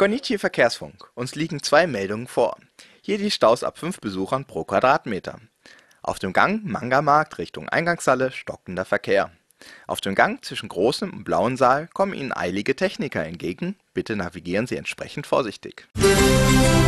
Konnichi 0.00 0.38
Verkehrsfunk. 0.38 1.10
Uns 1.12 1.34
liegen 1.34 1.62
zwei 1.62 1.86
Meldungen 1.86 2.26
vor. 2.26 2.56
Hier 3.02 3.18
die 3.18 3.30
Staus 3.30 3.62
ab 3.62 3.76
5 3.76 4.00
Besuchern 4.00 4.46
pro 4.46 4.64
Quadratmeter. 4.64 5.38
Auf 6.00 6.18
dem 6.18 6.32
Gang 6.32 6.64
Manga-Markt 6.64 7.36
Richtung 7.36 7.68
Eingangshalle 7.68 8.32
stockender 8.32 8.86
Verkehr. 8.86 9.30
Auf 9.86 10.00
dem 10.00 10.14
Gang 10.14 10.42
zwischen 10.42 10.70
Großem 10.70 11.12
und 11.12 11.24
Blauen 11.24 11.58
Saal 11.58 11.86
kommen 11.92 12.14
Ihnen 12.14 12.32
eilige 12.32 12.74
Techniker 12.74 13.26
entgegen. 13.26 13.76
Bitte 13.92 14.16
navigieren 14.16 14.66
Sie 14.66 14.76
entsprechend 14.76 15.26
vorsichtig. 15.26 15.86
Musik 15.98 16.79